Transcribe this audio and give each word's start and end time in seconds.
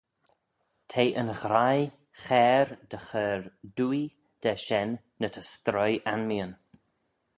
T'eh 0.89 1.11
yn 1.21 1.29
ghraih 1.41 1.85
chair 2.23 2.67
dy 2.89 2.99
chur 3.07 3.41
dwoaie 3.77 4.13
da 4.41 4.53
shen 4.65 4.89
ny 5.19 5.27
ta 5.33 5.41
stroie 5.53 5.97
anmeeyn. 6.11 6.51